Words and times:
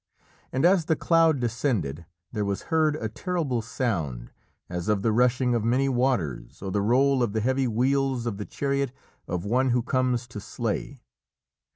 And 0.51 0.65
as 0.65 0.85
the 0.85 0.95
cloud 0.95 1.39
descended, 1.39 2.07
there 2.31 2.43
was 2.43 2.63
heard 2.73 2.95
a 2.95 3.07
terrible 3.07 3.61
sound, 3.61 4.31
as 4.67 4.89
of 4.89 5.03
the 5.03 5.11
rushing 5.11 5.53
of 5.53 5.63
many 5.63 5.87
waters 5.87 6.59
or 6.63 6.71
the 6.71 6.81
roll 6.81 7.21
of 7.21 7.33
the 7.33 7.39
heavy 7.41 7.67
wheels 7.67 8.25
of 8.25 8.37
the 8.37 8.45
chariot 8.45 8.91
of 9.27 9.45
one 9.45 9.69
who 9.69 9.83
comes 9.83 10.25
to 10.29 10.39
slay. 10.39 11.03